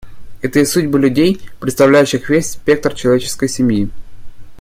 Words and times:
Это 0.41 0.57
и 0.59 0.65
судьбы 0.65 0.97
людей, 0.97 1.39
представляющих 1.59 2.27
весь 2.27 2.53
спектр 2.53 2.95
человеческой 2.95 3.49
семьи. 3.49 3.89